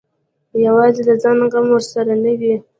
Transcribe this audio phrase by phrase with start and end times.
[0.65, 2.55] یوازې د ځان غم ورسره نه وي.